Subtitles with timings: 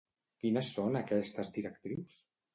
[0.43, 2.19] Quines són aquestes directrius?